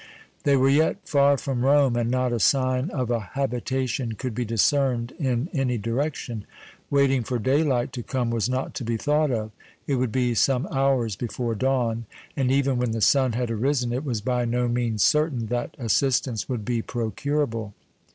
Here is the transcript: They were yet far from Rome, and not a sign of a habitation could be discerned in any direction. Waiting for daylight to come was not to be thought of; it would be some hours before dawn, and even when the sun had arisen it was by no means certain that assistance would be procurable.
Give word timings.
They 0.45 0.55
were 0.57 0.67
yet 0.67 1.07
far 1.07 1.37
from 1.37 1.63
Rome, 1.63 1.95
and 1.95 2.09
not 2.09 2.33
a 2.33 2.39
sign 2.39 2.89
of 2.89 3.11
a 3.11 3.19
habitation 3.19 4.13
could 4.13 4.33
be 4.33 4.43
discerned 4.43 5.11
in 5.19 5.47
any 5.53 5.77
direction. 5.77 6.45
Waiting 6.89 7.23
for 7.23 7.37
daylight 7.37 7.93
to 7.93 8.01
come 8.01 8.31
was 8.31 8.49
not 8.49 8.73
to 8.73 8.83
be 8.83 8.97
thought 8.97 9.29
of; 9.29 9.51
it 9.85 9.97
would 9.97 10.11
be 10.11 10.33
some 10.33 10.65
hours 10.71 11.15
before 11.15 11.53
dawn, 11.53 12.07
and 12.35 12.51
even 12.51 12.77
when 12.77 12.93
the 12.93 12.99
sun 13.01 13.33
had 13.33 13.51
arisen 13.51 13.93
it 13.93 14.03
was 14.03 14.21
by 14.21 14.43
no 14.43 14.67
means 14.67 15.03
certain 15.03 15.45
that 15.49 15.75
assistance 15.77 16.49
would 16.49 16.65
be 16.65 16.81
procurable. 16.81 17.75